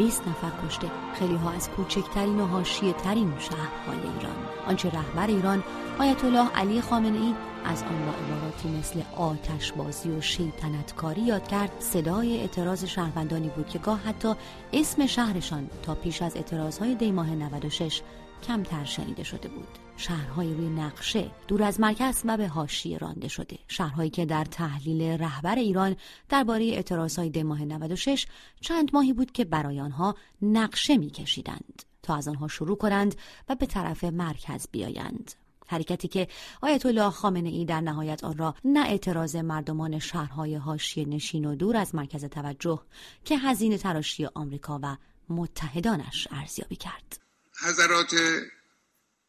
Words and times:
20 0.00 0.28
نفر 0.28 0.66
کشته. 0.66 0.90
خیلی 1.14 1.34
ها 1.34 1.50
از 1.50 1.70
کوچکترین 1.70 2.40
و 2.40 2.46
حاشیه 2.46 2.92
ترین 2.92 3.32
شهرهای 3.38 3.98
ایران. 3.98 4.36
آنچه 4.66 4.90
رهبر 4.90 5.26
ایران 5.26 5.64
آیت 5.98 6.24
الله 6.24 6.48
علی 6.48 6.80
خامنه 6.80 7.18
ای 7.20 7.34
از 7.64 7.82
آن 7.82 8.06
با 8.06 8.12
عباراتی 8.12 8.68
مثل 8.68 9.02
آتش 9.16 9.72
بازی 9.72 10.10
و 10.10 10.20
شیطنتکاری 10.20 11.22
یاد 11.22 11.48
کرد 11.48 11.70
صدای 11.78 12.40
اعتراض 12.40 12.84
شهروندانی 12.84 13.48
بود 13.48 13.68
که 13.68 13.78
گاه 13.78 14.00
حتی 14.00 14.34
اسم 14.72 15.06
شهرشان 15.06 15.70
تا 15.82 15.94
پیش 15.94 16.22
از 16.22 16.36
اعتراضهای 16.36 16.94
دیماه 16.94 17.30
96 17.30 18.02
کمتر 18.46 18.84
شنیده 18.84 19.24
شده 19.24 19.48
بود. 19.48 19.89
شهرهای 20.00 20.54
روی 20.54 20.68
نقشه 20.68 21.30
دور 21.48 21.62
از 21.62 21.80
مرکز 21.80 22.22
و 22.24 22.36
به 22.36 22.48
حاشیه 22.48 22.98
رانده 22.98 23.28
شده. 23.28 23.58
شهرهایی 23.68 24.10
که 24.10 24.26
در 24.26 24.44
تحلیل 24.44 25.02
رهبر 25.02 25.54
ایران 25.54 25.96
درباره 26.28 26.64
اعتراضهای 26.64 27.30
دیماه 27.30 27.64
96 27.64 28.26
چند 28.60 28.90
ماهی 28.92 29.12
بود 29.12 29.32
که 29.32 29.44
برای 29.44 29.80
آنها 29.80 30.14
نقشه 30.42 30.96
میکشیدند 30.96 31.82
تا 32.02 32.16
از 32.16 32.28
آنها 32.28 32.48
شروع 32.48 32.76
کنند 32.76 33.14
و 33.48 33.54
به 33.54 33.66
طرف 33.66 34.04
مرکز 34.04 34.66
بیایند. 34.72 35.32
حرکتی 35.66 36.08
که 36.08 36.28
آیت 36.62 36.86
الله 36.86 37.10
خامنه 37.10 37.48
ای 37.48 37.64
در 37.64 37.80
نهایت 37.80 38.24
آن 38.24 38.38
را 38.38 38.54
نه 38.64 38.86
اعتراض 38.86 39.36
مردمان 39.36 39.98
شهرهای 39.98 40.54
حاشیه 40.54 41.08
نشین 41.08 41.44
و 41.44 41.54
دور 41.54 41.76
از 41.76 41.94
مرکز 41.94 42.24
توجه 42.24 42.82
که 43.24 43.38
هزینه 43.38 43.78
تراشی 43.78 44.26
آمریکا 44.26 44.80
و 44.82 44.96
متحدانش 45.28 46.28
ارزیابی 46.30 46.76
کرد. 46.76 47.18
حضرات 47.64 48.14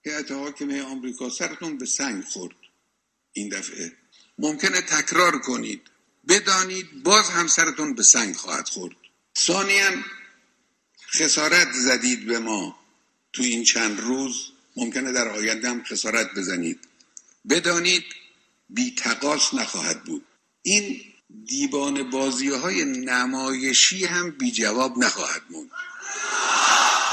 هیئت 0.05 0.31
حاکمه 0.31 0.83
آمریکا 0.83 1.29
سرتون 1.29 1.77
به 1.77 1.85
سنگ 1.85 2.23
خورد. 2.23 2.55
این 3.33 3.49
دفعه. 3.49 3.91
ممکنه 4.37 4.81
تکرار 4.81 5.39
کنید. 5.39 5.81
بدانید 6.27 7.03
باز 7.03 7.29
هم 7.29 7.47
سرتون 7.47 7.95
به 7.95 8.03
سنگ 8.03 8.35
خواهد 8.35 8.69
خورد. 8.69 8.95
ثانیا 9.37 9.91
خسارت 11.15 11.71
زدید 11.73 12.25
به 12.25 12.39
ما. 12.39 12.79
تو 13.33 13.43
این 13.43 13.63
چند 13.63 13.99
روز 13.99 14.51
ممکنه 14.75 15.11
در 15.11 15.27
آینده 15.27 15.69
هم 15.69 15.83
خسارت 15.83 16.33
بزنید. 16.35 16.79
بدانید 17.49 18.03
بی 18.69 18.95
تقاس 18.95 19.53
نخواهد 19.53 20.03
بود. 20.03 20.25
این 20.61 21.01
دیوان 21.45 22.09
بازی 22.09 22.49
های 22.49 22.85
نمایشی 22.85 24.05
هم 24.05 24.31
بی 24.31 24.51
جواب 24.51 24.97
نخواهد 24.97 25.41
موند. 25.49 25.71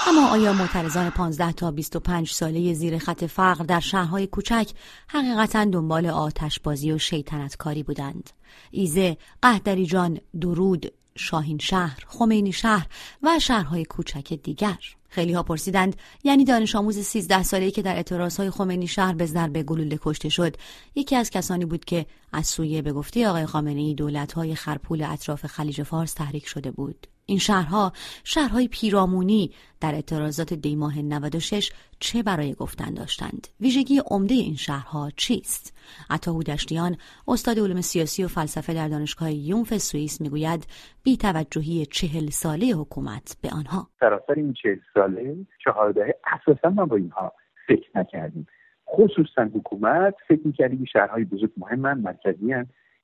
اما 0.07 0.29
آیا 0.29 0.53
معترضان 0.53 1.11
15 1.11 1.53
تا 1.53 1.71
25 1.71 2.31
ساله 2.33 2.73
زیر 2.73 2.99
خط 2.99 3.25
فقر 3.25 3.65
در 3.65 3.81
شهرهای 3.81 4.27
کوچک 4.27 4.71
حقیقتا 5.09 5.65
دنبال 5.65 6.07
آتش 6.07 6.61
بازی 6.61 6.93
و 6.93 6.99
شیطنتکاری 6.99 7.83
بودند؟ 7.83 8.31
ایزه، 8.71 9.17
قهدری 9.43 9.87
جان، 9.87 10.21
درود، 10.41 10.93
شاهین 11.17 11.59
شهر، 11.59 12.05
خمینی 12.09 12.53
شهر 12.53 12.87
و 13.23 13.39
شهرهای 13.39 13.85
کوچک 13.85 14.33
دیگر 14.33 14.98
خیلی 15.09 15.33
ها 15.33 15.43
پرسیدند 15.43 15.97
یعنی 16.25 16.45
دانش 16.45 16.77
آموز 16.77 16.99
13 16.99 17.43
ساله‌ای 17.43 17.71
که 17.71 17.83
در 17.83 17.97
اعتراضهای 17.97 18.51
خمینی 18.51 18.87
شهر 18.87 19.15
به 19.15 19.27
ضرب 19.27 19.63
گلوله 19.63 19.99
کشته 20.03 20.29
شد 20.29 20.57
یکی 20.95 21.17
از 21.17 21.31
کسانی 21.31 21.65
بود 21.65 21.85
که 21.85 22.07
از 22.33 22.47
سویه 22.47 22.83
به 22.83 22.93
گفته 22.93 23.29
آقای 23.29 23.47
خامنه 23.47 23.81
ای 23.81 23.95
دولت‌های 23.95 24.55
خرپول 24.55 25.03
اطراف 25.03 25.47
خلیج 25.47 25.83
فارس 25.83 26.15
تحریک 26.15 26.47
شده 26.47 26.71
بود. 26.71 27.07
این 27.31 27.39
شهرها 27.39 27.93
شهرهای 28.25 28.69
پیرامونی 28.69 29.51
در 29.81 29.95
اعتراضات 29.95 30.55
دیماه 30.55 30.99
96 30.99 31.73
چه 32.01 32.23
برای 32.23 32.55
گفتن 32.55 32.95
داشتند؟ 32.95 33.49
ویژگی 33.61 34.03
عمده 34.07 34.35
این 34.35 34.57
شهرها 34.57 35.11
چیست؟ 35.17 35.75
عطا 36.11 36.33
هودشتیان 36.33 36.97
استاد 37.29 37.59
علوم 37.59 37.81
سیاسی 37.81 38.25
و 38.25 38.29
فلسفه 38.29 38.75
در 38.75 38.89
دانشگاه 38.89 39.33
یونف 39.33 39.79
سوئیس 39.79 40.21
می‌گوید 40.21 40.67
بی 41.03 41.17
توجهی 41.17 41.87
چهل 41.87 42.31
ساله 42.31 42.67
حکومت 42.67 43.37
به 43.43 43.51
آنها. 43.51 43.89
سراسر 44.01 44.33
این 44.37 44.55
چهل 44.63 44.79
ساله 44.99 45.37
چهار 45.65 45.93
دهه 45.93 46.15
اساسا 46.33 46.71
ما 46.71 46.87
با 46.87 46.97
اینها 46.97 47.33
فکر 47.67 47.91
نکردیم. 47.95 48.47
خصوصا 48.89 49.43
حکومت 49.43 50.15
فکر 50.29 50.41
می‌کردی 50.45 50.87
شهرهای 50.87 51.25
بزرگ 51.25 51.51
مهمن 51.57 51.99
مرکزی 51.99 52.55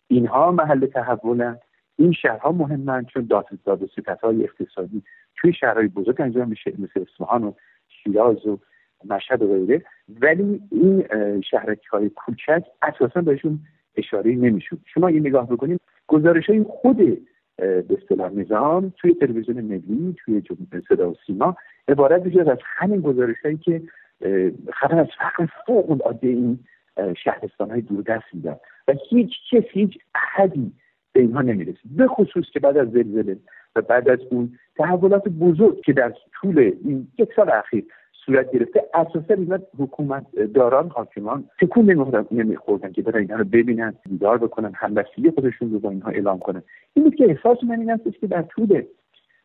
اینها 0.09 0.51
محل 0.51 0.87
تحولن 0.87 1.59
این 1.97 2.13
شهرها 2.13 2.53
مهمن 2.53 3.05
چون 3.05 3.27
داد 3.31 3.49
و 3.67 3.87
های 4.23 4.45
اقتصادی 4.45 5.03
توی 5.37 5.53
شهرهای 5.53 5.89
بزرگ 5.89 6.21
انجام 6.21 6.49
میشه 6.49 6.73
مثل 6.79 7.01
اصفهان 7.01 7.45
و 7.45 7.53
شیراز 7.89 8.47
و 8.47 8.59
مشهد 9.05 9.43
و 9.43 9.47
غیره. 9.47 9.83
ولی 10.21 10.61
این 10.71 11.05
شهرک 11.41 11.85
های 11.85 12.11
کوچک 12.11 12.65
اساسا 12.83 13.21
بهشون 13.21 13.61
اشاره 13.97 14.35
نمی‌شود 14.35 14.81
شما 14.95 15.09
این 15.09 15.27
نگاه 15.27 15.49
بکنید 15.49 15.81
گزارش 16.07 16.51
های 16.51 16.63
خود 16.63 17.27
به 17.57 17.85
اصطلاح 18.03 18.33
نظام 18.33 18.93
توی 18.97 19.15
تلویزیون 19.15 19.61
ملی 19.61 20.17
توی 20.25 20.43
صدا 20.89 21.11
و 21.11 21.15
سیما 21.27 21.57
عبارت 21.89 22.27
میشه 22.27 22.41
از 22.41 22.59
همین 22.63 23.01
گزارش 23.01 23.37
هایی 23.45 23.57
که 23.57 23.83
خبر 24.73 24.99
از 24.99 25.07
فقر 25.19 25.47
فوق 25.67 25.91
العاده 25.91 26.29
این 26.29 26.59
شهرستان 27.25 27.71
های 27.71 27.81
دوردست 27.81 28.25
میدن 28.33 28.57
و 28.89 28.95
هیچ 29.11 29.31
کسی 29.53 29.69
هیچ 29.73 29.99
احدی 30.15 30.73
به 31.13 31.21
اینها 31.21 31.43
نمی‌رسید. 31.43 31.97
به 31.97 32.07
خصوص 32.07 32.45
که 32.53 32.61
بعد 32.61 32.77
از 32.77 32.91
زلزله 32.91 33.37
و 33.77 33.83
بعد 33.83 34.09
از 34.09 34.19
اون 34.31 34.59
تحولات 34.77 35.29
بزرگ 35.29 35.81
که 35.81 35.93
در 35.93 36.13
طول 36.33 36.59
این 36.59 37.09
یک 37.19 37.29
سال 37.37 37.51
اخیر 37.51 37.85
صورت 38.27 38.53
گرفته. 38.53 38.83
اساسا 38.95 39.35
اینا 39.35 39.59
حکومت 39.79 40.27
داران 40.55 40.89
حاکمان 40.89 41.45
تکون 41.61 41.91
نمیخوردن 42.31 42.93
که 42.93 43.03
برای 43.03 43.23
اینها 43.23 43.37
رو 43.37 43.45
ببینن 43.45 43.95
دیدار 44.09 44.39
بکنن 44.39 44.73
همبستگی 44.75 45.31
خودشون 45.31 45.73
رو 45.73 45.79
با 45.79 45.91
اینها 45.91 46.11
اعلام 46.11 46.39
کنن. 46.39 46.63
این 46.95 47.05
بود 47.05 47.15
که 47.15 47.25
احساس 47.25 47.65
من 47.65 47.81
این 47.81 47.91
است 47.91 48.21
که 48.21 48.27
در 48.27 48.43
طول 48.43 48.83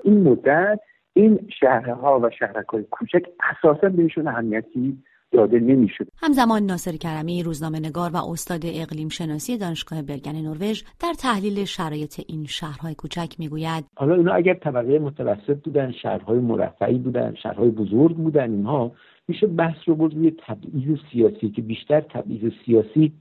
این 0.03 0.23
مدت 0.23 0.79
این 1.13 1.39
شهرها 1.59 2.19
و 2.19 2.29
شهرکای 2.29 2.83
کوچک 2.83 3.25
اساسا 3.39 3.89
بهشون 3.89 4.27
اهمیتی 4.27 4.97
داده 5.31 5.59
نمی‌شد. 5.59 6.07
همزمان 6.17 6.63
ناصر 6.63 6.91
کرمی 6.91 7.43
روزنامه 7.43 7.79
نگار 7.79 8.11
و 8.13 8.17
استاد 8.17 8.61
اقلیم 8.65 9.09
شناسی 9.09 9.57
دانشگاه 9.57 10.01
برگن 10.01 10.35
نروژ 10.35 10.83
در 10.99 11.13
تحلیل 11.19 11.65
شرایط 11.65 12.21
این 12.27 12.45
شهرهای 12.45 12.95
کوچک 12.95 13.35
می‌گوید. 13.39 13.85
حالا 13.95 14.15
اینا 14.15 14.33
اگر 14.33 14.53
طبقه 14.53 14.99
متوسط 14.99 15.57
بودن 15.63 15.91
شهرهای 15.91 16.39
مرفعی 16.39 16.97
بودن 16.97 17.35
شهرهای 17.43 17.69
بزرگ 17.69 18.15
بودن 18.15 18.51
اینها 18.51 18.91
میشه 19.27 19.47
بحث 19.47 19.77
رو 19.85 19.95
برد 19.95 20.13
روی 20.13 20.31
تبعیض 20.47 20.97
سیاسی 21.11 21.49
که 21.49 21.61
بیشتر 21.61 22.01
تبعیض 22.01 22.51
سیاسی 22.65 23.11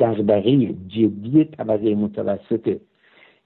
دغدغه 0.00 0.74
جدی 0.88 1.44
طبقه 1.44 1.94
متوسطه 1.94 2.80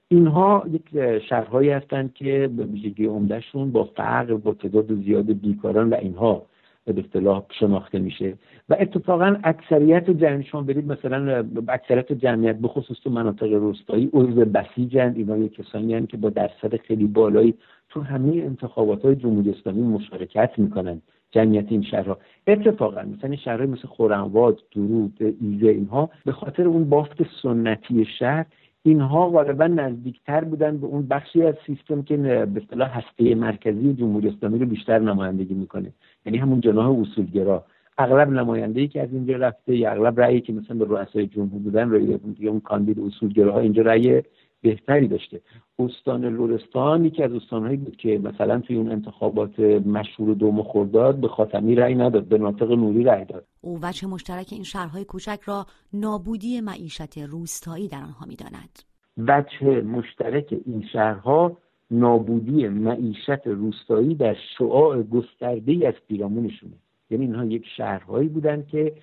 اینها 0.07 0.63
یک 0.71 1.19
شهرهایی 1.29 1.69
هستند 1.69 2.13
که 2.13 2.49
به 2.57 2.65
ویژگی 2.65 3.05
عمدهشون 3.05 3.71
با 3.71 3.83
فقر 3.83 4.33
با 4.33 4.53
تعداد 4.53 4.95
زیاد 5.03 5.25
بیکاران 5.25 5.89
و 5.89 5.95
اینها 5.95 6.45
به 6.93 7.01
اصطلاح 7.05 7.45
شناخته 7.59 7.99
میشه. 7.99 8.33
و 8.69 8.75
اتفاقا 8.79 9.37
اکثریت 9.43 10.09
جمعیت 10.09 10.45
شما 10.45 10.61
برید 10.61 10.91
مثلا 10.91 11.45
اکثریت 11.67 12.11
جمعیت 12.13 12.55
به 12.55 12.67
خصوص 12.67 12.97
تو 13.03 13.09
مناطق 13.09 13.53
روستایی 13.53 14.09
عضو 14.13 14.45
بسیجند 14.45 15.17
اینا 15.17 15.37
یک 15.37 15.53
کسانی 15.53 16.07
که 16.07 16.17
با 16.17 16.29
درصد 16.29 16.77
خیلی 16.77 17.05
بالایی 17.05 17.53
تو 17.89 18.01
همه 18.01 18.35
انتخابات 18.35 19.05
های 19.05 19.15
جمهوری 19.15 19.49
اسلامی 19.49 19.81
مشارکت 19.81 20.51
می‌کنن 20.57 21.01
جمعیت 21.31 21.65
این 21.69 21.81
شهرها. 21.81 22.17
اتفاقا 22.47 23.01
مثلا 23.01 23.35
شهرهای 23.35 23.67
مثل 23.67 23.87
خورمواد 23.87 24.59
درود 24.75 25.17
ایزه 25.41 25.67
اینها 25.67 26.09
به 26.25 26.31
خاطر 26.31 26.67
اون 26.67 26.89
بافت 26.89 27.17
سنتی 27.41 28.05
شهر 28.19 28.45
اینها 28.83 29.29
غالبا 29.29 29.67
نزدیکتر 29.67 30.43
بودن 30.43 30.77
به 30.77 30.87
اون 30.87 31.07
بخشی 31.07 31.43
از 31.43 31.55
سیستم 31.65 32.01
که 32.01 32.17
به 32.17 32.61
اصطلاح 32.61 32.97
هسته 32.97 33.35
مرکزی 33.35 33.93
جمهوری 33.93 34.27
اسلامی 34.27 34.59
رو 34.59 34.65
بیشتر 34.65 34.99
نمایندگی 34.99 35.53
می‌کنه. 35.53 35.93
یعنی 36.25 36.37
همون 36.37 36.61
جناح 36.61 36.99
اصولگرا. 36.99 37.65
اغلب 37.97 38.29
نماینده 38.29 38.81
ای 38.81 38.87
که 38.87 39.01
از 39.01 39.09
اینجا 39.11 39.37
رفته 39.37 39.75
یا 39.75 39.91
اغلب 39.91 40.19
رأیی 40.21 40.41
که 40.41 40.53
مثلا 40.53 40.77
به 40.77 40.85
رؤسای 40.85 41.27
جمهور 41.27 41.61
بودن 41.61 41.91
رأی 41.91 42.17
دیگه 42.17 42.49
اون 42.49 42.59
کاندید 42.59 42.99
اصولگراها 42.99 43.59
اینجا 43.59 43.81
رأی 43.81 44.21
بهتری 44.61 45.07
داشته. 45.07 45.41
استان 45.79 46.25
لورستان 46.25 47.05
یکی 47.05 47.23
از 47.23 47.33
استانهایی 47.33 47.77
بود 47.77 47.95
که 47.95 48.19
مثلا 48.23 48.59
توی 48.59 48.75
اون 48.75 48.91
انتخابات 48.91 49.59
مشهور 49.59 50.35
دوم 50.35 50.63
خرداد 50.63 51.15
به 51.15 51.27
خاتمی 51.27 51.75
رأی 51.75 51.95
نداد 51.95 52.25
به 52.25 52.37
ناطق 52.37 52.71
نوری 52.71 53.03
رأی 53.03 53.25
داد. 53.25 53.45
او 53.61 53.79
وجه 53.81 54.07
مشترک 54.07 54.47
این 54.51 54.63
شهرهای 54.63 55.05
کوچک 55.05 55.39
را 55.45 55.65
نابودی 55.93 56.61
معیشت 56.61 57.17
روستایی 57.17 57.87
در 57.87 57.97
آنها 57.97 58.25
می‌داند. 58.25 58.79
وجه 59.17 59.81
مشترک 59.81 60.55
این 60.65 60.83
شهرها 60.93 61.57
نابودی 61.91 62.67
معیشت 62.67 63.47
روستایی 63.47 64.15
در 64.15 64.35
شعاع 64.57 65.01
گسترده 65.01 65.87
از 65.87 65.93
پیرامونشونه. 66.07 66.73
یعنی 67.09 67.25
اینها 67.25 67.45
یک 67.45 67.65
شهرهایی 67.77 68.27
بودن 68.27 68.63
که 68.71 68.93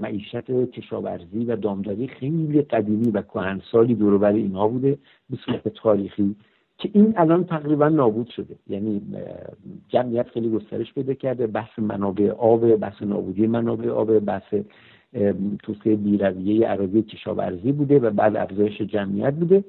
معیشت 0.00 0.50
کشاورزی 0.70 1.44
و 1.44 1.56
دامداری 1.56 2.08
خیلی 2.08 2.62
قدیمی 2.62 3.10
و 3.10 3.22
کهنسالی 3.22 3.94
دور 3.94 4.24
اینها 4.24 4.68
بوده 4.68 4.98
به 5.30 5.36
صورت 5.36 5.68
تاریخی 5.68 6.36
که 6.78 6.90
این 6.92 7.14
الان 7.16 7.44
تقریبا 7.44 7.88
نابود 7.88 8.28
شده. 8.28 8.56
یعنی 8.68 9.02
جمعیت 9.88 10.28
خیلی 10.28 10.50
گسترش 10.50 10.94
پیدا 10.94 11.14
کرده 11.14 11.46
بحث 11.46 11.78
منابع 11.78 12.30
آب 12.30 12.76
بحث 12.76 13.02
نابودی 13.02 13.46
منابع 13.46 13.90
آب 13.90 14.18
بحث 14.18 14.54
توسعه 15.62 15.96
بیرویه 15.96 16.70
اراضی 16.70 17.02
کشاورزی 17.02 17.72
بوده 17.72 17.98
و 17.98 18.10
بعد 18.10 18.36
افزایش 18.36 18.82
جمعیت 18.82 19.34
بوده. 19.34 19.64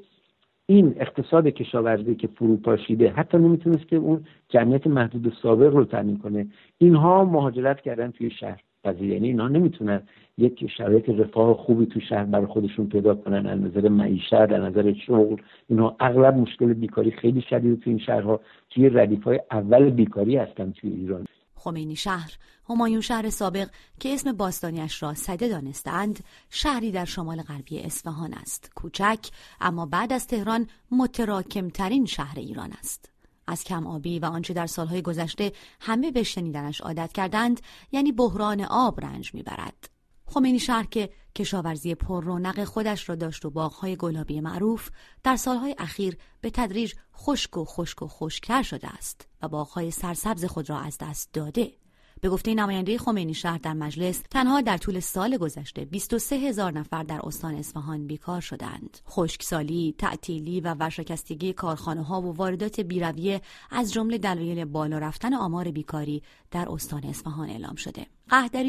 این 0.71 0.95
اقتصاد 0.99 1.47
کشاورزی 1.47 2.15
که 2.15 2.27
فروپاشیده 2.27 3.09
حتی 3.09 3.37
نمی‌تونست 3.37 3.87
که 3.87 3.95
اون 3.95 4.23
جمعیت 4.49 4.87
محدود 4.87 5.33
سابق 5.43 5.75
رو 5.75 5.85
تامین 5.85 6.17
کنه. 6.17 6.47
اینها 6.77 7.25
مهاجرت 7.25 7.81
کردن 7.81 8.11
توی 8.11 8.29
شهر 8.29 8.61
قضیه 8.85 9.07
یعنی 9.07 9.27
اینها 9.27 9.47
نمی‌تونن 9.47 10.01
یک 10.37 10.71
شرایط 10.77 11.09
رفاه 11.09 11.53
خوبی 11.57 11.85
تو 11.85 11.99
شهر 11.99 12.23
برای 12.23 12.45
خودشون 12.45 12.87
پیدا 12.87 13.15
کنن. 13.15 13.45
از 13.45 13.59
نظر 13.61 13.89
معیشت 13.89 14.33
از 14.33 14.51
نظر 14.51 14.93
شغل. 14.93 15.35
اینها 15.69 15.95
اغلب 15.99 16.37
مشکل 16.37 16.73
بیکاری 16.73 17.11
خیلی 17.11 17.41
شدید 17.41 17.79
تو 17.79 17.89
این 17.89 17.99
شهرها. 17.99 18.39
توی 18.69 18.89
ردیف 18.89 19.23
های 19.23 19.39
اول 19.51 19.89
بیکاری 19.89 20.37
هستن 20.37 20.71
توی 20.71 20.89
ایران. 20.89 21.25
خمینی 21.63 21.95
شهر 21.95 22.37
همایون 22.69 23.01
شهر 23.01 23.29
سابق 23.29 23.69
که 23.99 24.13
اسم 24.13 24.31
باستانیش 24.31 25.03
را 25.03 25.13
سده 25.13 25.47
دانستند 25.47 26.23
شهری 26.49 26.91
در 26.91 27.05
شمال 27.05 27.41
غربی 27.41 27.79
اصفهان 27.79 28.33
است. 28.33 28.71
کوچک 28.75 29.29
اما 29.61 29.85
بعد 29.85 30.13
از 30.13 30.27
تهران 30.27 30.67
متراکمترین 30.91 32.05
شهر 32.05 32.39
ایران 32.39 32.73
است. 32.73 33.09
از 33.47 33.63
کم 33.63 33.87
آبی 33.87 34.19
و 34.19 34.25
آنچه 34.25 34.53
در 34.53 34.67
سالهای 34.67 35.01
گذشته 35.01 35.51
همه 35.79 36.11
به 36.11 36.23
شنیدنش 36.23 36.81
عادت 36.81 37.13
کردند 37.13 37.61
یعنی 37.91 38.11
بحران 38.11 38.61
آب 38.61 39.01
رنج 39.01 39.33
می‌برد. 39.33 39.89
خمینی 40.33 40.59
شهر 40.59 40.83
که 40.83 41.09
کشاورزی 41.35 41.95
پر 41.95 42.23
رونق 42.23 42.63
خودش 42.63 43.09
را 43.09 43.15
داشت 43.15 43.45
و 43.45 43.49
باغهای 43.49 43.95
گلابی 43.95 44.41
معروف 44.41 44.89
در 45.23 45.35
سالهای 45.35 45.75
اخیر 45.77 46.17
به 46.41 46.49
تدریج 46.49 46.93
خشک 47.17 47.57
و 47.57 47.65
خشک 47.65 48.01
و 48.01 48.07
خشکتر 48.07 48.63
شده 48.63 48.87
است 48.87 49.27
و 49.41 49.47
باغهای 49.47 49.91
سرسبز 49.91 50.45
خود 50.45 50.69
را 50.69 50.79
از 50.79 50.97
دست 51.01 51.33
داده. 51.33 51.80
به 52.21 52.29
گفته 52.29 52.53
نماینده 52.53 52.97
خمینی 52.97 53.33
شهر 53.33 53.57
در 53.57 53.73
مجلس 53.73 54.23
تنها 54.29 54.61
در 54.61 54.77
طول 54.77 54.99
سال 54.99 55.37
گذشته 55.37 55.85
23 55.85 56.35
هزار 56.35 56.71
نفر 56.71 57.03
در 57.03 57.19
استان 57.23 57.55
اصفهان 57.55 58.07
بیکار 58.07 58.41
شدند. 58.41 58.97
خشکسالی، 59.09 59.95
تعطیلی 59.97 60.61
و 60.61 60.73
ورشکستگی 60.73 61.53
کارخانه 61.53 62.03
ها 62.03 62.21
و 62.21 62.35
واردات 62.35 62.79
بیرویه 62.79 63.41
از 63.71 63.93
جمله 63.93 64.17
دلایل 64.17 64.65
بالا 64.65 64.97
رفتن 64.97 65.33
آمار 65.33 65.71
بیکاری 65.71 66.23
در 66.51 66.71
استان 66.71 67.03
اصفهان 67.03 67.49
اعلام 67.49 67.75
شده. 67.75 68.05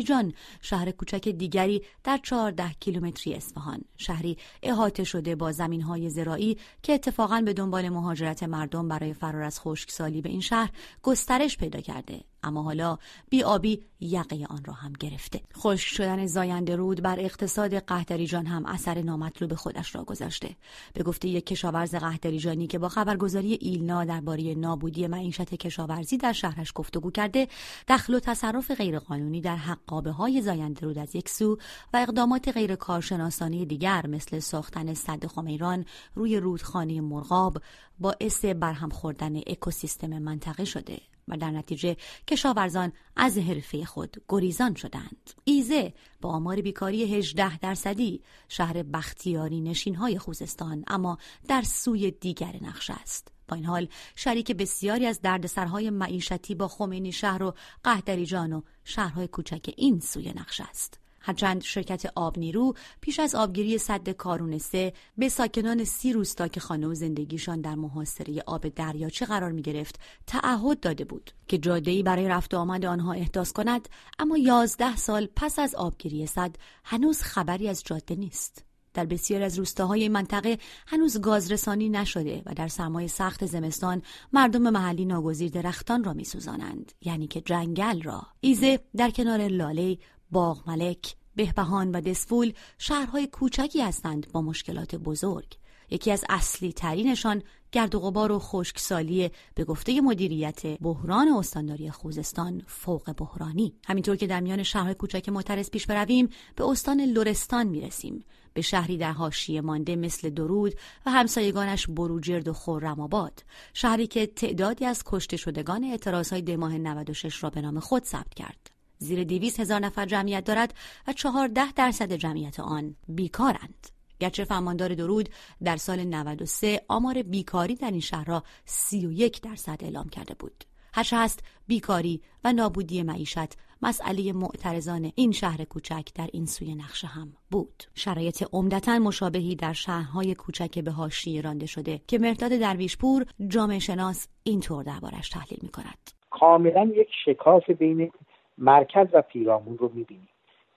جان 0.07 0.33
شهر 0.61 0.91
کوچک 0.91 1.29
دیگری 1.29 1.83
در 2.05 2.21
14 2.23 2.71
کیلومتری 2.81 3.35
اصفهان 3.35 3.81
شهری 3.97 4.37
احاطه 4.63 5.05
شده 5.05 5.37
با 5.37 5.53
زمین 5.53 5.83
های 5.83 6.11
زراعی 6.11 6.59
که 6.83 6.93
اتفاقا 6.93 7.43
به 7.45 7.53
دنبال 7.53 7.89
مهاجرت 7.89 8.43
مردم 8.43 8.89
برای 8.89 9.15
فرار 9.15 9.43
از 9.43 9.61
خشکسالی 9.61 10.23
به 10.23 10.29
این 10.29 10.41
شهر 10.41 10.71
گسترش 11.03 11.57
پیدا 11.57 11.81
کرده 11.81 12.21
اما 12.43 12.62
حالا 12.62 12.99
آبی 13.44 13.83
یقه 14.00 14.47
آن 14.50 14.65
را 14.65 14.75
هم 14.75 14.93
گرفته. 14.93 15.41
خشک 15.56 15.89
شدن 15.89 16.27
زاینده 16.27 16.77
رود 16.77 17.03
بر 17.03 17.21
اقتصاد 17.21 17.75
قهدریجان 17.75 18.47
هم 18.47 18.67
اثر 18.67 19.03
نامطلوب 19.03 19.55
خودش 19.55 19.94
را 19.94 20.05
گذاشته. 20.05 20.56
به 20.94 21.03
گفته 21.03 21.29
یک 21.29 21.47
کشاورز 21.47 21.94
قهدریجانی 21.94 22.67
که 22.67 22.79
با 22.79 22.89
خبرگزاری 22.89 23.53
ایلنا 23.53 24.05
درباره 24.05 24.55
نابودی 24.55 25.06
معیشت 25.06 25.55
کشاورزی 25.55 26.17
در 26.17 26.33
شهرش 26.33 26.73
گفتگو 26.75 27.11
کرده 27.11 27.49
دخل 27.89 28.15
و 28.15 28.21
تصرف 28.21 28.71
غیرقانونی 28.71 29.41
در 29.41 29.56
حقابه 29.56 30.11
های 30.11 30.43
زاینده 30.43 30.81
رود 30.81 30.99
از 30.99 31.17
یک 31.17 31.29
سو 31.29 31.59
و 31.93 31.97
اقدامات 31.97 32.49
غیر 32.49 32.75
کارشناسانه 32.75 33.65
دیگر 33.65 34.06
مثل 34.06 34.39
ساختن 34.39 34.94
صد 34.94 35.27
خمیران 35.27 35.85
روی 36.15 36.37
رودخانه 36.37 37.00
مرغاب 37.00 37.59
باعث 38.00 38.44
برهم 38.44 38.91
خوردن 38.91 39.37
اکوسیستم 39.37 40.19
منطقه 40.19 40.65
شده. 40.65 41.12
و 41.29 41.37
در 41.37 41.51
نتیجه 41.51 41.97
کشاورزان 42.29 42.93
از 43.17 43.39
حرفه 43.39 43.85
خود 43.85 44.17
گریزان 44.29 44.75
شدند. 44.75 45.31
ایزه 45.45 45.95
با 46.21 46.31
آمار 46.31 46.61
بیکاری 46.61 47.17
18 47.17 47.59
درصدی 47.59 48.23
شهر 48.49 48.83
بختیاری 48.83 49.61
نشین 49.61 49.95
های 49.95 50.19
خوزستان 50.19 50.85
اما 50.87 51.19
در 51.49 51.63
سوی 51.63 52.11
دیگر 52.11 52.57
نقش 52.63 52.91
است. 52.91 53.29
با 53.49 53.57
این 53.57 53.65
حال 53.65 53.89
شریک 54.17 54.53
بسیاری 54.53 55.07
از 55.07 55.21
دردسرهای 55.21 55.91
معیشتی 55.91 56.55
با 56.55 56.69
خمینی 56.69 57.13
شهر 57.13 57.43
و 57.43 57.55
قهدریجان 57.85 58.53
و 58.53 58.63
شهرهای 58.85 59.29
کوچک 59.29 59.75
این 59.77 60.01
سوی 60.01 60.33
نقش 60.33 60.61
است. 60.61 61.02
هرچند 61.23 61.63
شرکت 61.63 62.13
آب 62.17 62.39
نیرو 62.39 62.75
پیش 63.01 63.21
از 63.21 63.35
آبگیری 63.35 63.79
صد 63.79 64.09
کارون 64.09 64.59
سه 64.59 64.93
به 65.19 65.29
ساکنان 65.29 65.85
سی 65.85 66.13
روستا 66.13 66.49
که 66.49 66.61
خانه 66.61 66.87
و 66.87 66.95
زندگیشان 66.95 67.61
در 67.61 67.75
محاصره 67.75 68.43
آب 68.47 68.69
دریاچه 68.69 69.27
قرار 69.27 69.53
می 69.53 69.63
گرفت 69.63 70.01
تعهد 70.27 70.81
داده 70.81 71.05
بود 71.05 71.31
که 71.49 71.59
جاده‌ای 71.59 72.03
برای 72.03 72.29
رفت 72.29 72.55
و 72.55 72.59
آمد 72.59 72.85
آنها 72.85 73.13
احداث 73.13 73.53
کند 73.53 73.89
اما 74.19 74.39
یازده 74.39 74.97
سال 74.97 75.29
پس 75.37 75.59
از 75.59 75.75
آبگیری 75.75 76.27
صد 76.27 76.57
هنوز 76.85 77.23
خبری 77.23 77.69
از 77.69 77.83
جاده 77.85 78.15
نیست. 78.17 78.65
در 78.95 79.07
بسیار 79.07 79.43
از 79.43 79.59
روستاهای 79.59 80.09
منطقه 80.09 80.59
هنوز 80.87 81.21
گازرسانی 81.21 81.89
نشده 81.89 82.43
و 82.47 82.55
در 82.55 82.69
سرمای 82.69 83.09
سخت 83.09 83.47
زمستان 83.47 84.03
مردم 84.33 84.71
محلی 84.71 85.05
ناگزیر 85.05 85.51
درختان 85.51 86.05
را 86.05 86.13
میسوزانند 86.13 86.93
یعنی 87.01 87.27
که 87.27 87.41
جنگل 87.41 88.03
را. 88.03 88.27
ایزه 88.41 88.81
در 88.97 89.11
کنار 89.11 89.49
لاله 89.49 89.99
باغ 90.32 90.69
ملک، 90.70 91.17
بهبهان 91.37 91.90
و 91.90 92.00
دسفول 92.00 92.52
شهرهای 92.79 93.26
کوچکی 93.26 93.82
هستند 93.82 94.32
با 94.32 94.43
مشکلات 94.43 94.94
بزرگ. 94.94 95.56
یکی 95.90 96.11
از 96.11 96.25
اصلی 96.29 96.73
ترینشان 96.73 97.43
گرد 97.73 97.94
و 97.94 98.00
غبار 98.00 98.32
و 98.32 98.38
خشکسالی 98.38 99.31
به 99.55 99.64
گفته 99.64 100.00
مدیریت 100.00 100.67
بحران 100.67 101.29
استانداری 101.29 101.90
خوزستان 101.90 102.62
فوق 102.67 103.12
بحرانی. 103.12 103.75
همینطور 103.87 104.17
که 104.17 104.26
در 104.26 104.40
میان 104.40 104.62
شهرهای 104.62 104.94
کوچک 104.94 105.29
معترض 105.29 105.70
پیش 105.70 105.87
برویم 105.87 106.29
به 106.56 106.70
استان 106.70 107.00
لرستان 107.00 107.67
می‌رسیم. 107.67 108.25
به 108.55 108.62
شهری 108.62 108.96
در 108.96 109.12
حاشیه 109.12 109.61
مانده 109.61 109.96
مثل 109.96 110.31
درود 110.31 110.75
و 111.06 111.11
همسایگانش 111.11 111.87
بروجرد 111.87 112.49
و 112.49 112.52
خورم 112.52 113.00
آباد. 113.00 113.44
شهری 113.75 114.06
که 114.06 114.26
تعدادی 114.26 114.84
از 114.84 115.02
کشته 115.06 115.37
شدگان 115.37 115.84
اعتراضهای 115.84 116.43
دماه 116.43 116.79
96 116.79 117.44
را 117.44 117.50
به 117.50 117.61
نام 117.61 117.81
خود 117.81 118.05
ثبت 118.05 118.34
کرد. 118.34 118.72
زیر 119.03 119.25
دیویس 119.25 119.61
هزار 119.61 119.81
نفر 119.81 120.07
جمعیت 120.07 120.45
دارد 120.45 120.75
و 121.09 121.13
چهارده 121.13 121.73
درصد 121.73 122.13
جمعیت 122.13 122.61
آن 122.61 122.97
بیکارند. 123.09 123.87
گرچه 124.21 124.45
فرماندار 124.45 124.95
درود 124.95 125.29
در 125.65 125.77
سال 125.77 126.05
93 126.05 126.81
آمار 126.89 127.23
بیکاری 127.23 127.75
در 127.75 127.91
این 127.91 128.01
شهر 128.01 128.25
را 128.25 128.43
31 128.65 129.41
درصد 129.41 129.79
اعلام 129.85 130.09
کرده 130.09 130.35
بود. 130.35 130.65
هرچه 130.95 131.17
هست 131.17 131.45
بیکاری 131.67 132.23
و 132.45 132.53
نابودی 132.53 133.03
معیشت 133.03 133.57
مسئله 133.83 134.33
معترضان 134.33 135.13
این 135.15 135.33
شهر 135.33 135.65
کوچک 135.65 136.09
در 136.15 136.29
این 136.33 136.47
سوی 136.47 136.75
نقشه 136.75 137.07
هم 137.07 137.33
بود 137.51 137.83
شرایط 137.95 138.45
عمدتا 138.53 138.99
مشابهی 138.99 139.57
در 139.57 139.73
شهرهای 139.73 140.35
کوچک 140.35 140.79
به 140.79 140.91
حاشیه 140.91 141.41
رانده 141.41 141.67
شده 141.67 142.01
که 142.06 142.19
مرداد 142.19 142.51
درویشپور 142.51 143.27
جامعه 143.49 143.79
شناس 143.79 144.29
اینطور 144.44 144.85
دربارش 144.85 145.29
تحلیل 145.29 145.59
می 145.63 145.69
کند 145.69 146.11
کاملا 146.31 146.93
یک 146.94 147.09
شکاف 147.25 147.71
بین 147.71 148.13
مرکز 148.59 149.06
و 149.13 149.23
پیرامون 149.23 149.79
رو 149.79 149.91
می‌بینیم. 149.94 150.29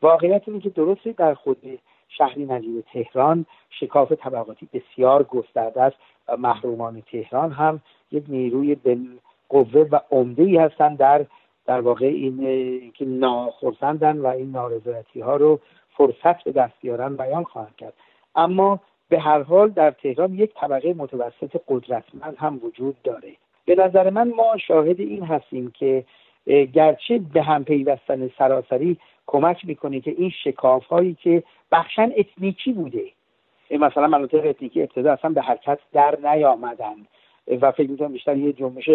واقعیت 0.02 0.42
اینه 0.48 0.60
که 0.60 0.70
درسته 0.70 1.12
در 1.12 1.34
خود 1.34 1.80
شهری 2.10 2.46
نظیر 2.46 2.84
تهران 2.94 3.46
شکاف 3.70 4.12
طبقاتی 4.12 4.70
بسیار 4.74 5.24
گسترده 5.24 5.82
است 5.82 5.96
و 6.28 6.38
محرومان 6.38 7.04
تهران 7.12 7.52
هم 7.52 7.82
یک 8.12 8.24
نیروی 8.28 8.78
قوه 9.50 9.88
و 9.92 10.00
عمده 10.12 10.44
ای 10.44 10.58
هستند 10.58 10.98
در 10.98 11.26
در 11.66 11.82
واقع 11.82 12.06
این 12.06 12.92
که 12.92 13.06
ناخرسندن 13.06 14.18
و 14.18 14.28
این 14.28 14.52
نارضایتی 14.52 15.22
ها 15.22 15.36
رو 15.36 15.60
فرصت 15.98 16.44
به 16.44 16.52
دست 16.52 16.74
بیارن 16.82 17.16
بیان 17.16 17.44
خواهند 17.44 17.76
کرد. 17.76 17.94
اما 18.36 18.80
به 19.10 19.20
هر 19.20 19.44
حال 19.44 19.70
در 19.70 19.92
تهران 19.92 20.34
یک 20.34 20.54
طبقه 20.54 20.94
متوسط 20.94 21.62
قدرتمند 21.68 22.36
هم 22.38 22.60
وجود 22.64 22.96
داره. 23.04 23.32
به 23.66 23.76
نظر 23.76 24.10
من 24.10 24.30
ما 24.30 24.58
شاهد 24.58 25.00
این 25.00 25.24
هستیم 25.24 25.72
که 25.72 26.06
گرچه 26.48 27.20
به 27.34 27.44
هم 27.44 27.64
پیوستن 27.64 28.30
سراسری 28.38 28.98
کمک 29.28 29.66
می‌کنه 29.66 30.00
که 30.00 30.12
این 30.18 30.30
شکاف 30.30 30.86
هایی 30.86 31.14
که 31.14 31.44
بخشن 31.72 32.12
اتنیکی 32.18 32.74
بوده. 32.74 33.04
مثلا 33.72 34.08
مناطق 34.08 34.46
اتنیکی 34.46 34.82
ابتدا 34.82 35.14
اصلا 35.14 35.32
به 35.32 35.42
حرکت 35.42 35.80
در 35.94 36.18
نیامدن. 36.24 36.96
و 37.62 37.72
فکر 37.72 37.90
می‌کنم 37.90 38.12
بیشتر 38.12 38.38
یه 38.38 38.54
جنبش 38.54 38.90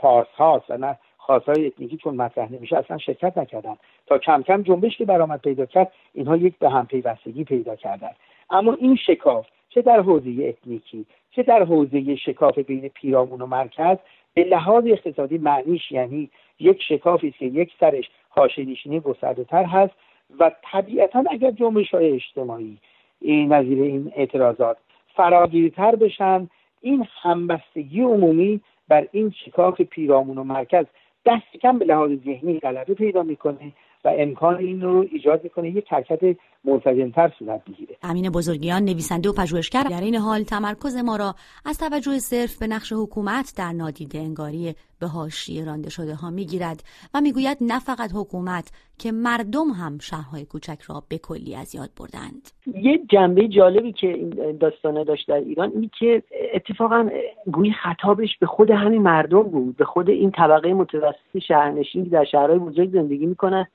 فارس 0.00 0.28
هاست 0.36 0.70
و 0.70 0.76
نه 0.76 0.98
های 1.18 1.66
اتنیکی 1.66 1.96
چون 1.96 2.14
مطرح 2.14 2.52
نمیشه 2.52 2.76
اصلا 2.76 2.98
شرکت 2.98 3.38
نکردن. 3.38 3.76
تا 4.06 4.18
کم 4.18 4.42
کم 4.42 4.62
جنبش 4.62 4.98
که 4.98 5.04
برآمد 5.04 5.40
پیدا 5.40 5.66
کرد 5.66 5.92
اینها 6.14 6.36
یک 6.36 6.58
به 6.58 6.70
هم 6.70 6.86
پیوستگی 6.86 7.44
پیدا 7.44 7.76
کردن. 7.76 8.10
اما 8.50 8.72
این 8.72 8.96
شکاف 8.96 9.46
چه 9.68 9.82
در 9.82 10.00
حوزه 10.00 10.44
اتنیکی 10.44 11.06
چه 11.30 11.42
در 11.42 11.62
حوزه 11.62 12.16
شکاف 12.16 12.58
بین 12.58 12.88
پیرامون 12.88 13.40
و 13.40 13.46
مرکز 13.46 13.96
به 14.36 14.44
لحاظ 14.44 14.84
اقتصادی 14.86 15.38
معنیش 15.38 15.92
یعنی 15.92 16.30
یک 16.60 16.82
شکافی 16.82 17.30
که 17.30 17.46
یک 17.46 17.72
سرش 17.80 18.04
حاشیه 18.28 18.64
نشینی 18.64 19.00
گسترده 19.00 19.44
تر 19.44 19.64
هست 19.64 19.92
و 20.40 20.50
طبیعتا 20.62 21.24
اگر 21.30 21.50
جنبش 21.50 21.94
های 21.94 22.12
اجتماعی 22.12 22.78
این 23.20 23.52
نظیر 23.52 23.82
این 23.82 24.12
اعتراضات 24.16 24.76
فراگیرتر 25.14 25.96
بشن 25.96 26.48
این 26.80 27.06
همبستگی 27.22 28.00
عمومی 28.00 28.60
بر 28.88 29.08
این 29.12 29.30
شکاف 29.44 29.80
پیرامون 29.80 30.38
و 30.38 30.44
مرکز 30.44 30.86
دست 31.26 31.56
کم 31.62 31.78
به 31.78 31.84
لحاظ 31.84 32.10
ذهنی 32.24 32.60
غلبه 32.60 32.94
پیدا 32.94 33.22
می‌کنه 33.22 33.72
و 34.06 34.12
امکان 34.18 34.56
این 34.56 34.80
رو 34.80 35.06
ایجاد 35.12 35.44
می‌کنه 35.44 35.70
یک 35.70 35.84
حرکت 35.88 36.20
منسجمتر 36.64 37.32
صورت 37.38 37.64
بگیره 37.64 37.96
امین 38.02 38.30
بزرگیان 38.30 38.84
نویسنده 38.84 39.28
و 39.28 39.32
پژوهشگر 39.32 39.82
در 39.82 40.00
این 40.00 40.14
حال 40.14 40.42
تمرکز 40.42 40.96
ما 40.96 41.16
را 41.16 41.34
از 41.64 41.78
توجه 41.78 42.18
صرف 42.18 42.58
به 42.58 42.66
نقش 42.66 42.92
حکومت 42.92 43.54
در 43.56 43.72
نادیده 43.72 44.18
انگاری 44.18 44.74
به 45.00 45.06
حاشیه 45.06 45.64
رانده 45.64 45.90
شده 45.90 46.14
ها 46.14 46.30
می‌گیرد 46.30 46.82
و 47.14 47.20
می‌گوید 47.20 47.58
نه 47.60 47.78
فقط 47.78 48.10
حکومت 48.14 48.70
که 48.98 49.12
مردم 49.12 49.70
هم 49.70 49.98
شهرهای 49.98 50.44
کوچک 50.44 50.82
را 50.82 51.02
به 51.08 51.18
کلی 51.18 51.54
از 51.54 51.74
یاد 51.74 51.90
بردند. 51.96 52.50
یه 52.66 53.00
جنبه 53.10 53.48
جالبی 53.48 53.92
که 53.92 54.06
این 54.06 54.56
داستانه 54.56 55.04
داشت 55.04 55.28
در 55.28 55.34
ایران 55.34 55.72
این 55.74 55.90
که 55.98 56.22
اتفاقا 56.54 57.08
گویی 57.52 57.72
خطابش 57.72 58.38
به 58.40 58.46
خود 58.46 58.70
همین 58.70 59.02
مردم 59.02 59.42
بود 59.42 59.76
به 59.76 59.84
خود 59.84 60.10
این 60.10 60.30
طبقه 60.30 60.74
متوسط 60.74 61.38
شهرنشین 61.48 62.04
که 62.04 62.10
در 62.10 62.24
شهرهای 62.24 62.58
بزرگ 62.58 62.92
زندگی 62.92 63.26
می‌کنن. 63.26 63.66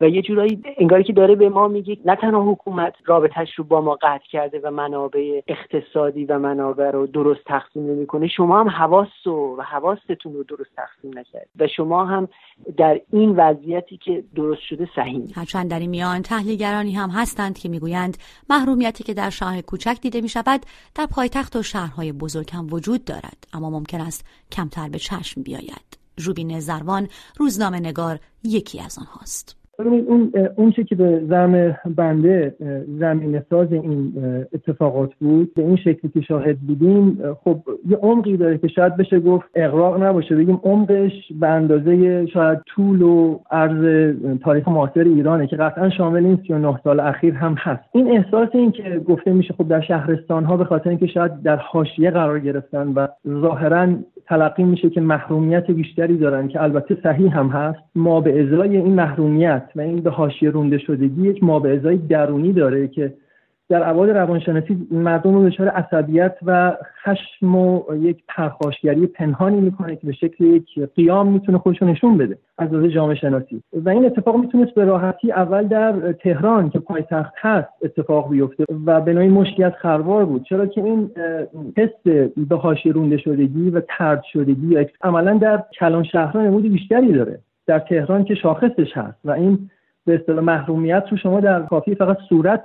و 0.00 0.08
یه 0.08 0.22
جورایی 0.22 0.62
انگاری 0.76 1.04
که 1.04 1.12
داره 1.12 1.34
به 1.34 1.48
ما 1.48 1.68
میگه 1.68 1.98
نه 2.04 2.16
تنها 2.16 2.52
حکومت 2.52 2.94
رابطش 3.06 3.48
رو 3.56 3.64
با 3.64 3.80
ما 3.80 3.98
قطع 4.02 4.24
کرده 4.30 4.60
و 4.64 4.70
منابع 4.70 5.40
اقتصادی 5.48 6.24
و 6.24 6.38
منابع 6.38 6.90
رو 6.90 7.06
درست 7.06 7.40
تقسیم 7.46 7.86
نمی‌کنه 7.86 8.28
شما 8.28 8.60
هم 8.60 8.68
حواس 8.68 9.26
و 9.26 9.62
حواستون 9.62 10.32
رو 10.32 10.42
درست 10.42 10.70
تقسیم 10.76 11.18
نکرد 11.18 11.48
و 11.58 11.66
شما 11.76 12.04
هم 12.04 12.28
در 12.76 13.00
این 13.12 13.30
وضعیتی 13.36 13.96
که 13.96 14.24
درست 14.34 14.60
شده 14.60 14.88
صحیح. 14.96 15.32
هرچند 15.34 15.70
در 15.70 15.78
این 15.78 15.90
میان 15.90 16.22
تحلیلگرانی 16.22 16.92
هم 16.92 17.10
هستند 17.10 17.58
که 17.58 17.68
می‌گویند 17.68 18.16
محرومیتی 18.50 19.04
که 19.04 19.14
در 19.14 19.30
شهر 19.30 19.60
کوچک 19.60 19.98
دیده 20.00 20.20
می‌شود 20.20 20.60
در 20.94 21.06
پایتخت 21.06 21.56
و 21.56 21.62
شهرهای 21.62 22.12
بزرگ 22.12 22.50
هم 22.52 22.66
وجود 22.72 23.04
دارد 23.04 23.46
اما 23.52 23.70
ممکن 23.70 24.00
است 24.00 24.26
کمتر 24.52 24.88
به 24.88 24.98
چشم 24.98 25.42
بیاید. 25.42 25.98
روبین 26.18 26.60
زروان 26.60 27.08
روزنامه 27.38 27.80
نگار 27.80 28.18
یکی 28.44 28.80
از 28.80 28.98
آنهاست. 28.98 29.63
ببینید 29.78 30.08
اون 30.08 30.32
اون 30.56 30.70
چی 30.70 30.84
که 30.84 30.94
به 30.94 31.22
زم 31.28 31.76
بنده 31.96 32.54
زمین 32.98 33.42
ساز 33.50 33.72
این 33.72 34.12
اتفاقات 34.52 35.14
بود 35.14 35.54
به 35.54 35.62
این 35.62 35.76
شکلی 35.76 36.10
که 36.14 36.20
شاهد 36.20 36.58
بودیم 36.58 37.18
خب 37.44 37.58
یه 37.88 37.96
عمقی 37.96 38.36
داره 38.36 38.58
که 38.58 38.68
شاید 38.68 38.96
بشه 38.96 39.20
گفت 39.20 39.46
اقراق 39.54 40.02
نباشه. 40.02 40.36
بگیم 40.36 40.60
عمقش 40.62 41.12
به 41.40 41.48
اندازه 41.48 42.26
شاید 42.26 42.58
طول 42.66 43.02
و 43.02 43.38
عرض 43.50 44.14
تاریخ 44.42 44.68
معاصر 44.68 45.00
ایرانه 45.00 45.46
که 45.46 45.56
قطعا 45.56 45.90
شامل 45.90 46.26
این 46.26 46.38
39 46.46 46.80
سال 46.84 47.00
اخیر 47.00 47.34
هم 47.34 47.54
هست. 47.58 47.82
این 47.92 48.10
احساس 48.16 48.48
این 48.52 48.72
که 48.72 49.02
گفته 49.08 49.32
میشه 49.32 49.54
خب 49.54 49.68
در 49.68 49.80
شهرستان 49.80 50.44
ها 50.44 50.56
به 50.56 50.64
خاطر 50.64 50.90
اینکه 50.90 51.06
شاید 51.06 51.42
در 51.42 51.56
حاشیه 51.56 52.10
قرار 52.10 52.40
گرفتن 52.40 52.88
و 52.88 53.06
ظاهرا 53.28 53.88
تلقی 54.26 54.64
میشه 54.64 54.90
که 54.90 55.00
محرومیت 55.00 55.70
بیشتری 55.70 56.18
دارن 56.18 56.48
که 56.48 56.62
البته 56.62 56.98
صحیح 57.02 57.38
هم 57.38 57.48
هست. 57.48 57.78
ما 57.94 58.20
به 58.20 58.42
ازای 58.42 58.76
این 58.76 58.94
محرومیت 58.94 59.70
و 59.76 59.80
این 59.80 60.00
به 60.00 60.10
حاشیه 60.10 60.50
رونده 60.50 60.78
شدگی 60.78 61.28
یک 61.28 61.44
ما 61.44 61.58
به 61.58 61.76
ازای 61.76 61.96
درونی 61.96 62.52
داره 62.52 62.88
که 62.88 63.14
در 63.68 63.88
ابعاد 63.88 64.10
روانشناسی 64.10 64.86
مردم 64.90 65.34
رو 65.34 65.48
دچار 65.48 65.68
عصبیت 65.68 66.36
و 66.46 66.76
خشم 67.04 67.54
و 67.54 67.82
یک 67.94 68.22
پرخاشگری 68.28 69.06
پنهانی 69.06 69.60
می‌کنه 69.60 69.96
که 69.96 70.06
به 70.06 70.12
شکل 70.12 70.44
یک 70.44 70.80
قیام 70.96 71.32
می‌تونه 71.32 71.58
خودش 71.58 71.82
نشون 71.82 72.18
بده 72.18 72.38
از 72.58 72.72
نظر 72.72 72.88
جامعه 72.88 73.14
شناسی. 73.14 73.62
و 73.72 73.88
این 73.88 74.06
اتفاق 74.06 74.36
می‌تونست 74.36 74.74
به 74.74 74.84
راحتی 74.84 75.32
اول 75.32 75.66
در 75.66 76.12
تهران 76.12 76.70
که 76.70 76.78
پایتخت 76.78 77.32
هست 77.36 77.68
اتفاق 77.82 78.30
بیفته 78.30 78.64
و 78.86 79.00
به 79.00 79.12
نوعی 79.12 79.28
مشکلی 79.28 79.64
از 79.64 79.72
خروار 79.72 80.24
بود. 80.24 80.42
چرا 80.42 80.66
که 80.66 80.84
این 80.84 81.10
حس 81.76 81.90
به 82.48 82.56
حاشیه 82.56 82.92
رونده 82.92 83.16
شدگی 83.16 83.70
و 83.70 83.82
ترد 83.88 84.22
شدگی 84.32 84.86
عملا 85.02 85.34
در 85.34 85.64
کلان 85.80 86.04
شهرها 86.04 86.42
نمود 86.42 86.62
بیشتری 86.62 87.12
داره. 87.12 87.38
در 87.66 87.78
تهران 87.78 88.24
که 88.24 88.34
شاخصش 88.34 88.92
هست 88.94 89.18
و 89.24 89.30
این 89.30 89.70
به 90.06 90.14
اصطلاح 90.14 90.44
محرومیت 90.44 91.04
رو 91.10 91.16
شما 91.16 91.40
در 91.40 91.62
کافی 91.62 91.94
فقط 91.94 92.18
صورت 92.28 92.64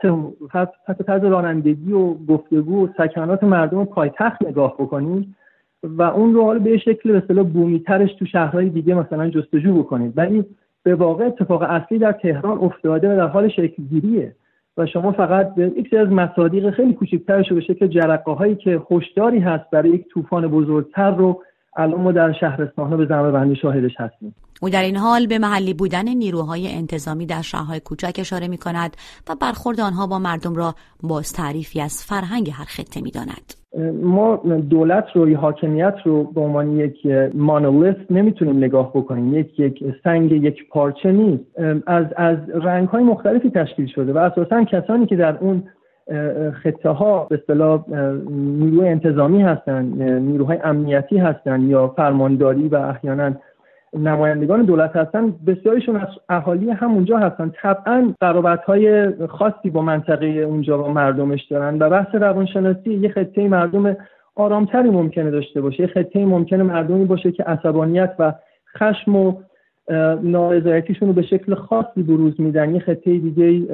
حتی 0.87 1.03
طرز 1.03 1.23
رانندگی 1.23 1.91
و 1.91 2.13
گفتگو 2.13 2.85
و 2.85 2.87
سکنات 2.97 3.43
مردم 3.43 3.85
پایتخت 3.85 4.45
نگاه 4.45 4.73
بکنید 4.73 5.35
و 5.83 6.01
اون 6.01 6.33
رو 6.33 6.43
حالا 6.43 6.59
به 6.59 6.77
شکل 6.77 7.11
به 7.11 7.17
اصطلاح 7.17 7.45
بومی 7.45 7.79
ترش 7.79 8.13
تو 8.13 8.25
شهرهای 8.25 8.69
دیگه 8.69 8.93
مثلا 8.93 9.29
جستجو 9.29 9.83
بکنید. 9.83 10.13
ولی 10.17 10.45
به 10.83 10.95
واقع 10.95 11.25
اتفاق 11.25 11.61
اصلی 11.61 11.97
در 11.97 12.11
تهران 12.11 12.57
افتاده 12.57 13.13
و 13.13 13.17
در 13.17 13.27
حال 13.27 13.49
شکل 13.49 13.83
گیریه 13.83 14.35
و 14.77 14.85
شما 14.85 15.11
فقط 15.11 15.57
یک 15.57 15.93
از 15.93 16.07
مصادیق 16.07 16.69
خیلی 16.69 16.93
کوچکترش 16.93 17.49
رو 17.49 17.55
به 17.55 17.61
شکل 17.61 17.87
جرقه 17.87 18.31
هایی 18.31 18.55
که 18.55 18.81
هشداری 18.91 19.39
هست 19.39 19.69
برای 19.71 19.89
یک 19.89 20.07
طوفان 20.07 20.47
بزرگتر 20.47 21.11
رو 21.11 21.43
الان 21.79 22.01
ما 22.01 22.11
در 22.11 22.33
شهرستان 22.39 22.97
به 22.97 23.05
زمه 23.05 23.31
بندی 23.31 23.55
شاهدش 23.55 23.91
هستیم. 23.97 24.35
او 24.61 24.69
در 24.69 24.83
این 24.83 24.97
حال 24.97 25.27
به 25.27 25.39
محلی 25.39 25.73
بودن 25.73 26.07
نیروهای 26.09 26.67
انتظامی 26.67 27.25
در 27.25 27.41
شهرهای 27.41 27.79
کوچک 27.79 28.15
اشاره 28.19 28.47
می 28.47 28.57
کند 28.57 28.97
و 29.29 29.35
برخورد 29.41 29.79
آنها 29.79 30.07
با 30.07 30.19
مردم 30.19 30.55
را 30.55 30.75
باز 31.03 31.33
تعریفی 31.33 31.81
از 31.81 32.05
فرهنگ 32.05 32.49
هر 32.53 32.65
خطه 32.65 33.01
می 33.01 33.11
داند. 33.11 33.53
ما 34.03 34.35
دولت 34.69 35.05
رو 35.15 35.29
یا 35.29 35.39
حاکمیت 35.39 35.95
رو 36.05 36.23
به 36.23 36.41
عنوان 36.41 36.79
یک 36.79 37.05
مانولیست 37.33 38.11
نمی‌تونیم 38.11 38.57
نگاه 38.57 38.89
بکنیم. 38.93 39.39
یک 39.39 39.59
یک 39.59 39.83
سنگ 40.03 40.31
یک 40.31 40.69
پارچه 40.69 41.11
نیست. 41.11 41.43
از 41.87 42.05
از 42.17 42.37
رنگ 42.53 42.87
های 42.87 43.03
مختلفی 43.03 43.49
تشکیل 43.49 43.87
شده 43.95 44.13
و 44.13 44.17
اساسا 44.17 44.63
کسانی 44.63 45.05
که 45.05 45.15
در 45.15 45.37
اون 45.37 45.63
خطه 46.63 46.89
ها 46.89 47.27
به 47.29 47.35
اصطلاح 47.35 47.85
نیروی 48.29 48.87
انتظامی 48.87 49.41
هستن 49.41 49.85
نیروهای 50.19 50.57
امنیتی 50.63 51.17
هستن 51.17 51.61
یا 51.61 51.87
فرمانداری 51.87 52.67
و 52.67 52.75
احیانا 52.75 53.31
نمایندگان 53.93 54.65
دولت 54.65 54.95
هستن 54.95 55.33
بسیاریشون 55.47 55.95
از 55.95 56.07
اهالی 56.29 56.71
همونجا 56.71 57.17
هستن. 57.17 57.51
طبعا 57.61 58.13
قرابت 58.21 58.63
های 58.63 59.11
خاصی 59.27 59.69
با 59.69 59.81
منطقه 59.81 60.25
اونجا 60.25 60.83
و 60.83 60.87
مردمش 60.87 61.43
دارن 61.43 61.77
و 61.79 61.89
بحث 61.89 62.15
روانشناسی 62.15 62.93
یه 62.93 63.09
خطه 63.09 63.47
مردم 63.47 63.97
آرامتری 64.35 64.89
ممکنه 64.89 65.31
داشته 65.31 65.61
باشه 65.61 65.81
یه 65.81 65.87
خطه 65.87 66.25
ممکنه 66.25 66.63
مردمی 66.63 67.05
باشه 67.05 67.31
که 67.31 67.43
عصبانیت 67.43 68.15
و 68.19 68.33
خشم 68.77 69.15
و 69.15 69.33
نارضایتیشون 70.23 71.07
رو 71.07 71.13
به 71.13 71.21
شکل 71.21 71.55
خاصی 71.55 72.03
بروز 72.03 72.41
میدن. 72.41 72.75
یه 72.75 72.79
خطه 72.79 73.17
دیگه 73.17 73.67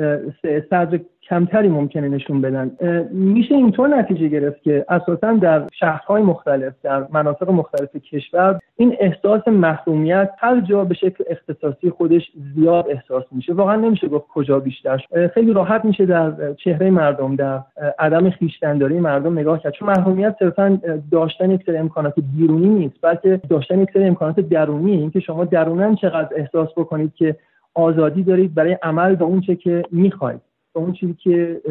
صدر 0.69 0.99
کمتری 1.29 1.69
ممکنه 1.69 2.07
نشون 2.07 2.41
بدن. 2.41 2.71
میشه 3.11 3.55
اینطور 3.55 3.87
نتیجه 3.87 4.27
گرفت 4.27 4.63
که 4.63 4.85
اساسا 4.89 5.33
در 5.33 5.67
شهرهای 5.73 6.21
مختلف 6.21 6.73
در 6.83 7.07
مناطق 7.11 7.49
مختلف 7.49 7.95
کشور 7.95 8.59
این 8.77 8.95
احساس 8.99 9.47
محرومیت 9.47 10.29
هر 10.39 10.59
جا 10.59 10.83
به 10.83 10.93
شکل 10.93 11.23
اختصاصی 11.29 11.89
خودش 11.89 12.31
زیاد 12.55 12.85
احساس 12.89 13.23
میشه. 13.31 13.53
واقعا 13.53 13.75
نمیشه 13.75 14.07
گفت 14.07 14.27
کجا 14.27 14.59
بیشتر. 14.59 15.01
خیلی 15.33 15.53
راحت 15.53 15.85
میشه 15.85 16.05
در 16.05 16.53
چهره 16.53 16.89
مردم 16.89 17.35
در 17.35 17.59
عدم 17.99 18.29
خویشتنداری 18.29 18.99
مردم 18.99 19.39
نگاه 19.39 19.59
کرد. 19.59 19.73
چون 19.73 19.87
محرومیت 19.87 20.35
صرفا 20.39 20.79
داشتن 21.11 21.51
یک 21.51 21.63
سری 21.65 21.77
امکانات 21.77 22.13
بیرونی 22.37 22.69
نیست 22.69 22.95
بلکه 23.01 23.41
داشتن 23.49 23.79
یک 23.79 23.89
سری 23.93 24.03
امکانات 24.03 24.39
درونی. 24.39 24.91
اینکه 24.91 25.19
شما 25.19 25.45
درونن 25.45 25.95
چقدر 25.95 26.29
احساس 26.35 26.69
بکنید 26.77 27.13
که 27.15 27.35
آزادی 27.73 28.23
دارید 28.23 28.55
برای 28.55 28.77
عمل 28.83 29.15
به 29.15 29.25
اونچه 29.25 29.55
که 29.55 29.83
می‌خواید. 29.91 30.41
به 30.75 30.81
اون 30.81 30.93
چیزی 30.93 31.13
که 31.23 31.61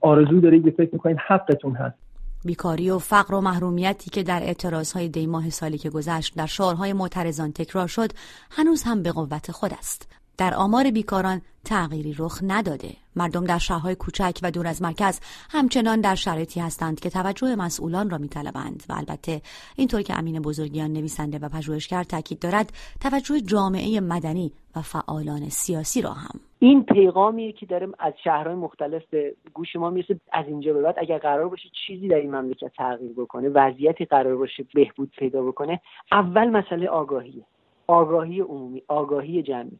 آرزو 0.00 0.40
دارید 0.40 0.70
فکر 0.70 0.90
می‌کنید 0.92 1.16
حقتون 1.28 1.74
هست. 1.74 1.96
بیکاری 2.44 2.90
و 2.90 2.98
فقر 2.98 3.34
و 3.34 3.40
محرومیتی 3.40 4.10
که 4.10 4.22
در 4.22 4.42
اعتراضهای 4.42 5.08
دیماه 5.08 5.50
سالی 5.50 5.78
که 5.78 5.90
گذشت 5.90 6.36
در 6.36 6.46
شعارهای 6.46 6.92
معترضان 6.92 7.52
تکرار 7.52 7.86
شد 7.86 8.10
هنوز 8.50 8.82
هم 8.82 9.02
به 9.02 9.12
قوت 9.12 9.50
خود 9.50 9.72
است. 9.78 10.08
در 10.38 10.54
آمار 10.54 10.90
بیکاران 10.90 11.40
تغییری 11.64 12.14
رخ 12.18 12.40
نداده. 12.42 12.88
مردم 13.16 13.44
در 13.44 13.58
شهرهای 13.58 13.94
کوچک 13.94 14.38
و 14.42 14.50
دور 14.50 14.66
از 14.66 14.82
مرکز 14.82 15.20
همچنان 15.50 16.00
در 16.00 16.14
شرایطی 16.14 16.60
هستند 16.60 17.00
که 17.00 17.10
توجه 17.10 17.56
مسئولان 17.56 18.10
را 18.10 18.18
میطلبند 18.18 18.82
و 18.88 18.92
البته 18.92 19.40
اینطور 19.76 20.02
که 20.02 20.18
امین 20.18 20.42
بزرگیان 20.42 20.92
نویسنده 20.92 21.38
و 21.38 21.48
پژوهشگر 21.48 22.02
تاکید 22.02 22.38
دارد 22.38 22.72
توجه 23.00 23.40
جامعه 23.40 24.00
مدنی 24.00 24.52
و 24.76 24.80
فعالان 24.80 25.48
سیاسی 25.48 26.02
را 26.02 26.10
هم. 26.10 26.40
این 26.58 26.84
پیغامیه 26.84 27.52
که 27.52 27.66
داریم 27.66 27.92
از 27.98 28.12
شهرهای 28.24 28.54
مختلف 28.54 29.02
به 29.10 29.34
گوش 29.54 29.76
ما 29.76 29.90
می‌رسه. 29.90 30.20
از 30.32 30.46
اینجا 30.48 30.72
به 30.72 30.82
بعد 30.82 30.94
اگر 30.98 31.18
قرار 31.18 31.48
باشه 31.48 31.68
چیزی 31.86 32.08
در 32.08 32.16
این 32.16 32.34
مملکت 32.34 32.72
تغییر 32.76 33.12
بکنه 33.12 33.48
وضعیتی 33.48 34.04
قرار 34.04 34.36
باشه 34.36 34.66
بهبود 34.74 35.10
پیدا 35.18 35.42
بکنه 35.42 35.80
اول 36.12 36.50
مسئله 36.50 36.88
آگاهیه. 36.88 37.44
آگاهی 37.86 38.40
عمومی 38.40 38.82
آگاهی 38.88 39.42
جمعی. 39.42 39.78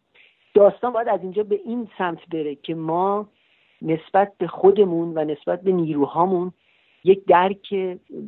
داستان 0.55 0.93
باید 0.93 1.09
از 1.09 1.21
اینجا 1.23 1.43
به 1.43 1.61
این 1.65 1.89
سمت 1.99 2.29
بره 2.33 2.55
که 2.55 2.75
ما 2.75 3.29
نسبت 3.83 4.33
به 4.39 4.47
خودمون 4.47 5.19
و 5.19 5.25
نسبت 5.25 5.63
به 5.63 5.73
نیروهامون 5.73 6.53
یک 7.05 7.25
درک 7.25 7.75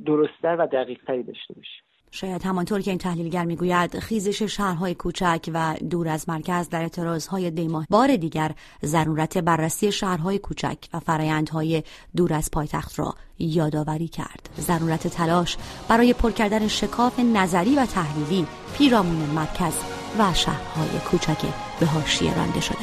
درستتر 0.06 0.56
و 0.58 0.66
دقیقتری 0.66 1.22
داشته 1.22 1.54
باشیم. 1.54 1.82
شاید 2.12 2.42
همانطور 2.42 2.80
که 2.80 2.90
این 2.90 2.98
تحلیلگر 2.98 3.44
می‌گوید 3.44 3.98
خیزش 3.98 4.42
شهرهای 4.42 4.94
کوچک 4.94 5.50
و 5.54 5.74
دور 5.90 6.08
از 6.08 6.28
مرکز 6.28 6.68
در 6.68 6.82
اعتراضهای 6.82 7.50
دیماه. 7.50 7.86
بار 7.90 8.16
دیگر 8.16 8.50
ضرورت 8.84 9.38
بررسی 9.38 9.92
شهرهای 9.92 10.38
کوچک 10.38 10.78
و 10.94 11.00
فرایندهای 11.00 11.82
دور 12.16 12.32
از 12.32 12.50
پایتخت 12.50 12.98
را 12.98 13.14
یادآوری 13.38 14.08
کرد. 14.08 14.50
ضرورت 14.56 15.06
تلاش 15.08 15.56
برای 15.88 16.12
پر 16.12 16.30
کردن 16.30 16.68
شکاف 16.68 17.20
نظری 17.20 17.76
و 17.76 17.86
تحلیلی 17.86 18.46
پیرامون 18.78 19.30
مرکز 19.34 19.99
و 20.18 20.34
شهرهای 20.34 20.98
کوچک 21.10 21.38
به 21.80 21.86
حاشیه 21.86 22.34
رانده 22.34 22.60
شده. 22.60 22.76